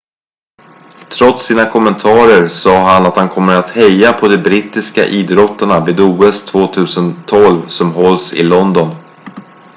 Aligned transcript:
trots 1.13 1.43
sina 1.47 1.65
kommentarer 1.73 2.47
sa 2.49 2.77
han 2.87 3.05
att 3.05 3.15
han 3.17 3.29
kommer 3.29 3.59
att 3.59 3.71
heja 3.71 4.13
på 4.13 4.27
de 4.27 4.37
brittiska 4.37 5.05
idrottarna 5.05 5.85
vid 5.85 5.99
os 5.99 6.45
2012 6.45 7.67
som 7.67 7.93
hålls 7.93 8.33
i 8.33 8.43
london 8.43 8.95